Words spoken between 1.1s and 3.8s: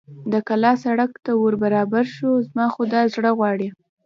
ته ور برابر شو، زما خو دا زړه غواړي.